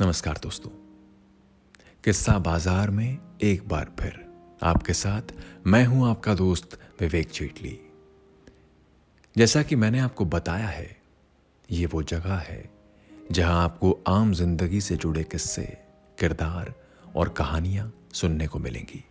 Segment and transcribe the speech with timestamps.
[0.00, 0.70] नमस्कार दोस्तों।
[2.04, 4.12] किस्सा बाज़ार में एक बार फिर
[4.62, 5.32] आपके साथ
[5.66, 7.78] मैं हूँ आपका दोस्त विवेक चेटली।
[9.36, 10.96] जैसा कि मैंने आपको बताया है,
[11.70, 12.70] ये वो जगह है
[13.32, 15.62] जहाँ आपको आम ज़िंदगी से जुड़े किस्से,
[16.18, 16.72] किरदार
[17.16, 19.04] और कहानियाँ सुनने को मिलेंगी।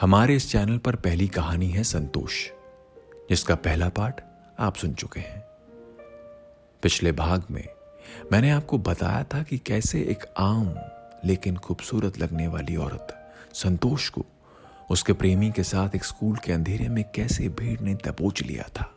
[0.00, 2.46] हमारे इस चैनल पर पहली कहानी है संतोष,
[3.28, 4.20] जिसका पहला पार्ट
[4.58, 5.40] आप सुन चुके हैं।
[6.82, 7.73] पिछले भाग में
[8.32, 10.74] मैंने आपको बताया था कि कैसे एक आम,
[11.24, 14.24] लेकिन खूबसूरत लगने वाली औरत, संतोष को,
[14.90, 18.94] उसके प्रेमी के साथ एक स्कूल के अंधेरे में कैसे भीड़ ने दबोच लिया था।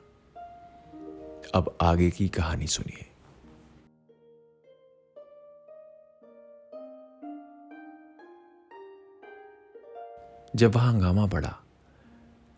[1.56, 3.06] अब आगे की कहानी सुनिए।
[10.56, 11.58] जब वहाँ हंगामा बढ़ा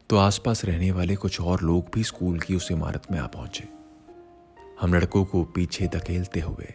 [0.09, 3.78] तो आसपास रहने वाले कुछ और लोग भी स्कूल की उस इमारत में आ पहुँचे।
[4.80, 6.73] हम लड़कों को पीछे धकेलते हुए,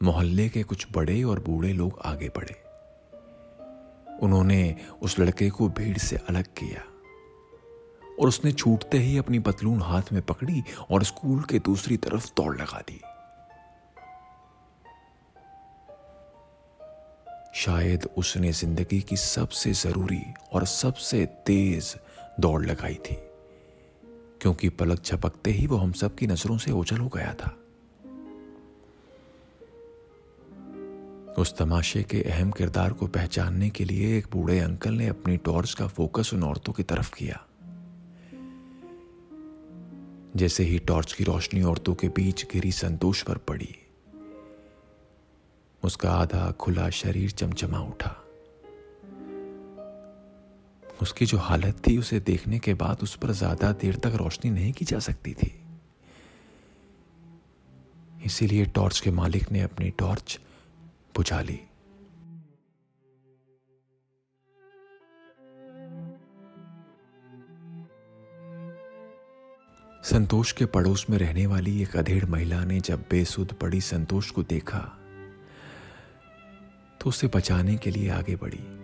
[0.00, 2.56] मोहल्ले के कुछ बड़े और बूढ़े लोग आगे बढ़े।
[4.22, 6.82] उन्होंने उस लड़के को भीड़ से अलग किया
[8.20, 12.56] और उसने छूटते ही अपनी पतलून हाथ में पकड़ी और स्कूल के दूसरी तरफ़ दौड़
[12.56, 13.00] लगा दी।
[17.54, 21.94] शायद उसने ज़िंदगी की सबसे ज़रूरी और सबसे तेज
[22.40, 23.16] दौड़ लगाई थी।
[24.44, 27.50] क्योंकि पलक झपकते ही वो हम सब की नज़रों से ओझल हो गया था।
[31.38, 35.74] उस तमाशे के अहम किरदार को पहचानने के लिए एक बूढ़े अंकल ने अपनी टॉर्च
[35.74, 37.46] का फोकस उन औरतों की तरफ़ किया।
[40.36, 43.74] जैसे ही टॉर्च की रोशनी औरतों के बीच गिरी संतोष पर पड़ी,
[45.82, 48.23] उसका आधा खुला शरीर चमचमा उठा।
[51.02, 54.72] उसकी जो हालत थी उसे देखने के बाद उस पर ज़्यादा देर तक रोशनी नहीं
[54.72, 55.52] की जा सकती थी।
[58.24, 60.38] इसीलिए टॉर्च के मालिक ने अपनी टॉर्च
[61.16, 61.60] बुझा ली।
[70.04, 74.42] संतोष के पड़ोस में रहने वाली एक अधेड़ महिला ने जब बेसुध पड़ी संतोष को
[74.44, 74.80] देखा
[77.00, 78.83] तो उसे बचाने के लिए आगे बढ़ी।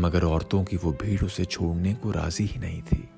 [0.00, 3.08] मगर औरतों की वो भीड़ उसे छोड़ने को राज़ी ही नहीं थी।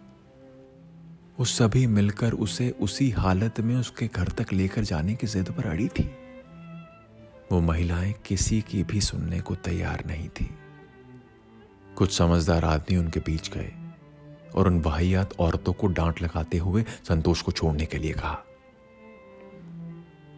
[1.38, 5.66] वो सभी मिलकर उसे उसी हालत में उसके घर तक लेकर जाने की जिद पर
[5.66, 6.10] अड़ी थी।
[7.52, 10.50] वो महिलाएँ किसी की भी सुनने को तैयार नहीं थी।
[11.96, 13.72] कुछ समझदार आदमी उनके बीच गए
[14.54, 18.44] और उन वाहियात औरतों को डांट लगाते हुए संतोष को छोड़ने के लिए कहा।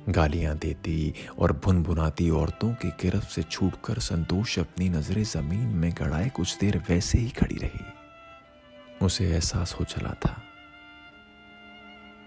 [0.09, 5.91] गालियाँ देती और भुन भुनाती औरतों की गिरफ्त से छूटकर संतोष अपनी नज़रें ज़मीन में
[5.99, 7.85] गड़ाए कुछ देर वैसे ही खड़ी रही।
[9.03, 10.37] उसे एहसास हो चला था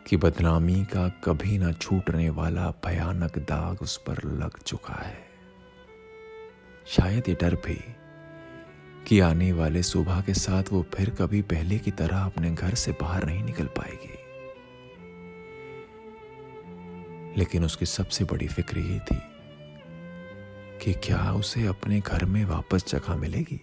[0.07, 5.17] कि बदनामी का कभी ना छूटने वाला भयानक दाग उस पर लग चुका है।
[6.88, 7.79] शायद ये डर भी
[9.07, 12.91] कि आने वाले सुबह के साथ वो फिर कभी पहले की तरह अपने घर से
[12.91, 14.16] बाहर नहीं निकल पाएगी।
[17.37, 19.19] लेकिन उसकी सबसे बड़ी फ़िक्र ये थी
[20.81, 23.61] कि क्या उसे अपने घर में वापस जगह मिलेगी।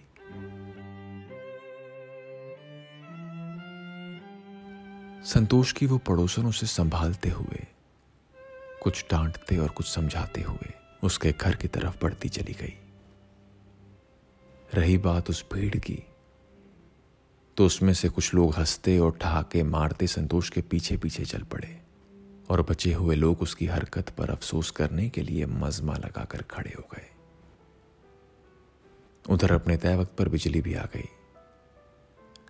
[5.25, 7.65] संतोष की वो पड़ोसन उसे संभालते हुए,
[8.83, 12.73] कुछ डांटते और कुछ समझाते हुए उसके घर की तरफ़ बढ़ती चली गई।
[14.73, 16.03] रही बात उस भीड़ की
[17.57, 21.81] तो उसमें से कुछ लोग हँसते और ठहाके मारते संतोष के पीछे पीछे चल पड़े।
[22.49, 26.83] और बचे हुए लोग उसकी हरकत पर अफसोस करने के लिए मजमा लगाकर खड़े हो
[26.93, 27.09] गए।
[29.29, 31.09] उधर अपने तय वक्त पर बिजली भी आ गई।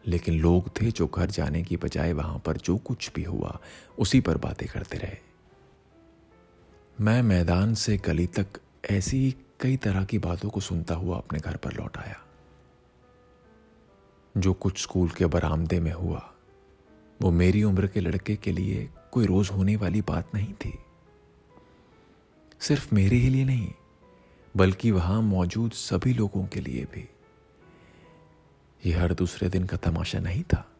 [0.08, 3.60] लेकिन लोग थे जो घर जाने की बजाय वहाँ पर जो कुछ भी हुआ,
[4.00, 5.18] उसी पर बातें करते रहे।
[7.02, 8.48] मैं मैदान से गली तक
[8.92, 12.26] ऐसी कई तरह की बातों को सुनता हुआ अपने घर पर लौट आया।
[14.38, 16.34] जो कुछ स्कूल के बरामदे में हुआ,
[17.22, 20.80] वो मेरी उम्र के लड़के के लिए कोई रोज होने वाली बात नहीं थी।
[22.60, 23.74] सिर्फ़ मेरे ही लिए नहीं,
[24.58, 27.10] बल्कि वहाँ मौजूद सभी लोगों के लिए भी।
[28.86, 30.72] यह हर दूसरे दिन का तमाशा नहीं था।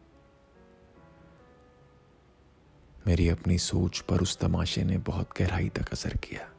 [3.06, 6.50] मेरी अपनी सोच पर उस तमाशे ने बहुत गहराई तक असर किया।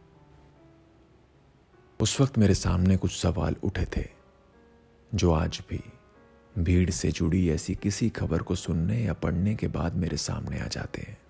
[2.00, 4.09] उस वक्त मेरे सामने कुछ सवाल उठे थे,
[5.15, 5.83] जो आज भी
[6.57, 10.68] भीड़ से जुड़ी ऐसी किसी खबर को सुनने या पढ़ने के बाद मेरे सामने आ
[10.68, 11.26] जाते हैं।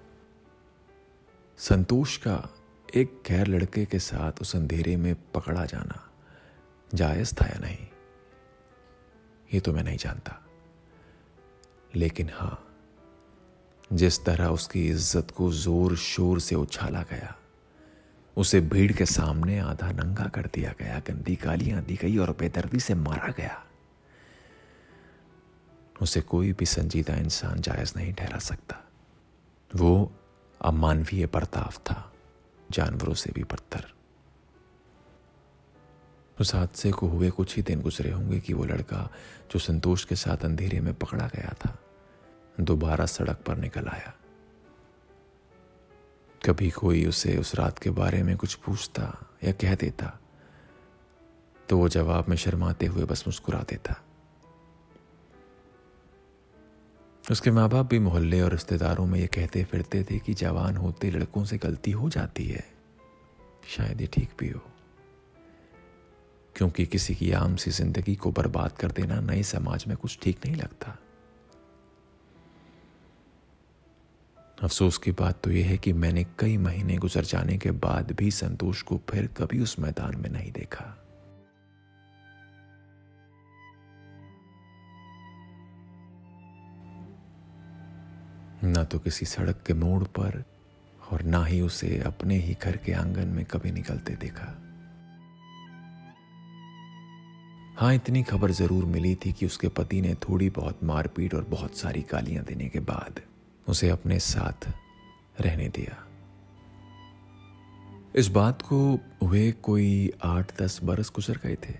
[1.59, 2.37] संतोष का
[2.89, 6.01] एक गैर लड़के के साथ उस अंधेरे में पकड़ा जाना
[6.91, 7.87] जायज़ था या नहीं,
[9.49, 10.35] ये तो मैं नहीं जानता।
[11.95, 12.59] लेकिन हाँ,
[13.91, 17.35] जिस तरह उसकी इज़्ज़त को ज़ोर शोर से उछाला गया,
[18.37, 22.79] उसे भीड़ के सामने आधा नंगा कर दिया गया, गंदी गालियाँ दी गई और बेदर्दी
[22.79, 23.63] से मारा गया।
[26.01, 28.83] उसे कोई भी संजीदा इंसान जायज़ नहीं ठहरा सकता।
[29.71, 30.11] वो
[30.61, 32.11] अमानवीय बर्ताव था,
[32.71, 33.85] जानवरों से भी बदतर।
[36.39, 39.09] उस हादसे को हुए कुछ ही दिन गुजरे होंगे कि वो लड़का
[39.51, 41.77] जो संतोष के साथ अंधेरे में पकड़ा गया था,
[42.59, 44.13] दोबारा सड़क पर निकल आया।
[46.45, 49.03] कभी कोई उसे उस रात के बारे में कुछ पूछता
[49.43, 50.19] या कह देता
[51.69, 53.95] तो वो जवाब में शर्माते हुए बस मुस्कुरा देता
[57.31, 61.11] उसके माँ बाप भी मोहल्ले और रिश्तेदारों में ये कहते फिरते थे कि जवान होते
[61.11, 62.63] लड़कों से गलती हो जाती है।
[63.67, 64.61] शायद ये ठीक भी हो।
[66.55, 70.45] क्योंकि किसी की आम सी ज़िंदगी को बर्बाद कर देना नए समाज में कुछ ठीक
[70.45, 70.97] नहीं लगता।
[74.63, 78.31] अफसोस की बात तो यह है कि मैंने कई महीने गुजर जाने के बाद भी
[78.31, 81.06] संतोष को फिर कभी उस मैदान में नहीं देखा।
[88.77, 90.43] न तो किसी सड़क के मोड़ पर
[91.11, 94.63] और ना ही उसे अपने ही घर के आँगन में कभी निकलते देखा।
[97.77, 101.77] हाँ इतनी खबर ज़रूर मिली थी कि उसके पति ने थोड़ी बहुत मारपीट और बहुत
[101.77, 103.21] सारी गालियाँ देने के बाद
[103.67, 104.67] उसे अपने साथ
[105.41, 106.03] रहने दिया।
[108.15, 111.73] इस बात को हुए कोई आठ दस बरस गुजर गए थे।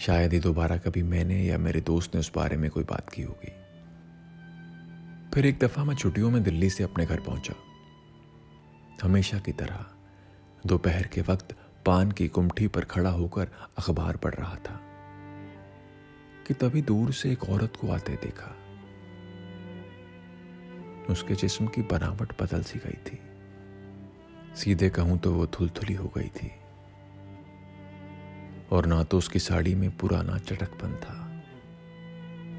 [0.00, 3.22] शायद ही दोबारा कभी मैंने या मेरे दोस्त ने उस बारे में कोई बात की
[3.22, 3.52] होगी।
[5.34, 7.54] फिर एक दफ़ा मैं छुट्टियों में दिल्ली से अपने घर पहुँचा।
[9.02, 9.84] हमेशा की तरह,
[10.66, 11.56] दोपहर के वक्त
[11.86, 14.80] पान की कुमठी पर खड़ा होकर अखबार पढ़ रहा था,
[16.46, 18.54] कि तभी दूर से एक औरत को आते देखा।
[21.10, 23.18] उसके जिस्म की बनावट बदल सी गई थी।
[24.56, 26.50] सीधे कहूँ तो वो थुलथुली हो गई थी,
[28.72, 31.25] और ना तो उसकी साड़ी में पुराना चटकपन था।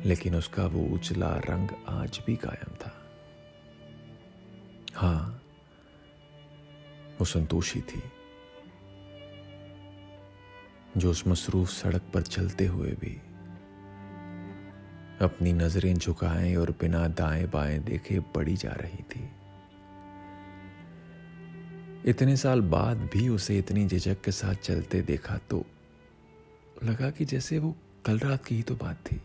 [0.07, 2.94] लेकिन उसका वो उजला रंग आज भी कायम था।
[4.94, 5.44] हाँ,
[7.19, 8.04] वो संतोषी थी।
[10.98, 13.21] जो उस मसरूफ सड़क पर चलते हुए भी
[15.21, 19.30] अपनी नज़रें झुकाए और बिना दाएँ बाएँ देखे बढ़ी जा रही थी।
[22.10, 25.65] इतने साल बाद भी उसे इतनी झिझक के साथ चलते देखा तो
[26.83, 27.75] लगा कि जैसे वो
[28.06, 29.21] कल रात की ही तो बात थी।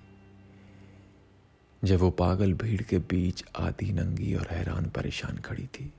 [1.85, 5.93] जब वो पागल भीड़ के बीच आधी नंगी और हैरान परेशान खड़ी थी।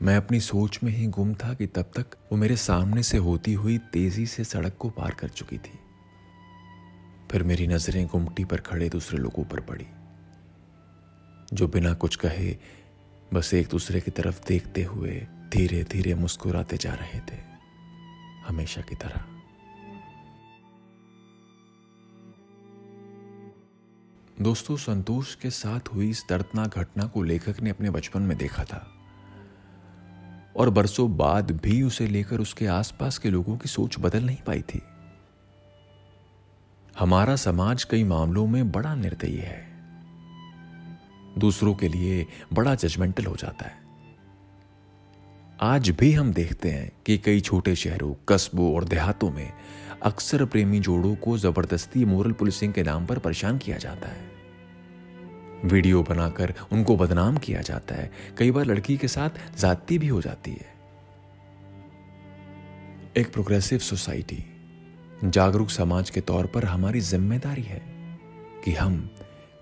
[0.00, 3.52] मैं अपनी सोच में ही गुम था कि तब तक वो मेरे सामने से होती
[3.52, 5.78] हुई तेज़ी से सड़क को पार कर चुकी थी।
[7.30, 9.86] फिर मेरी नज़रें गुमटी पर खड़े दूसरे लोगों पर पड़ी।
[11.52, 12.56] जो बिना कुछ कहे,
[13.34, 17.40] बस एक दूसरे की तरफ़ देखते हुए धीरे धीरे मुस्कुराते जा रहे थे,
[18.46, 19.24] हमेशा की तरह।
[24.42, 28.64] दोस्तों, संतोष के साथ हुई इस दर्दनाक घटना को लेखक ने अपने बचपन में देखा
[28.64, 28.92] था।
[30.56, 34.62] और बरसों बाद भी उसे लेकर उसके आसपास के लोगों की सोच बदल नहीं पाई
[34.62, 34.82] थी।
[36.98, 39.66] हमारा समाज कई मामलों में बड़ा निर्दयी है।
[41.38, 43.82] दूसरों के लिए बड़ा जजमेंटल हो जाता है।
[45.60, 49.52] आज भी हम देखते हैं कि कई छोटे शहरों, कस्बों और देहातों में
[50.02, 54.31] अक्सर प्रेमी जोड़ों को ज़बरदस्ती मोरल पुलिसिंग के नाम पर परेशान किया जाता है।
[55.64, 60.20] वीडियो बनाकर उनको बदनाम किया जाता है। कई बार लड़की के साथ जाति भी हो
[60.22, 60.70] जाती है।
[63.16, 64.44] एक प्रोग्रेसिव सोसाइटी
[65.24, 67.80] जागरूक समाज के तौर पर हमारी ज़िम्मेदारी है
[68.64, 68.98] कि हम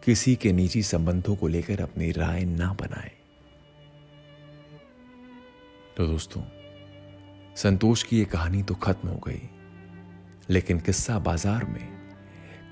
[0.05, 3.11] किसी के निजी संबंधों को लेकर अपनी राय ना बनाएँ।
[5.97, 6.43] तो दोस्तों,
[7.57, 9.43] संतोष की यह कहानी तो खत्म हो गई,
[10.51, 11.89] लेकिन किस्सा बाज़ार में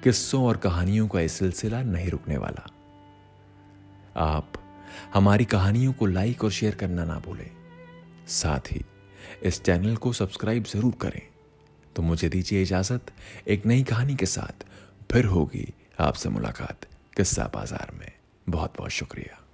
[0.04, 2.66] किस्सों और कहानियों का यह सिलसिला नहीं रुकने वाला।
[4.18, 4.52] आप
[5.14, 7.50] हमारी कहानियों को लाइक और शेयर करना ना भूलें।
[8.28, 8.84] साथ ही,
[9.42, 11.22] इस चैनल को सब्सक्राइब ज़रूर करें।
[11.96, 13.12] तो मुझे दीजिए इजाज़त,
[13.48, 14.64] एक नई कहानी के साथ।
[15.12, 18.12] फिर होगी आपसे मुलाकात किस्सा बाज़ार में।
[18.48, 19.47] बहुत बहुत शुक्रिया।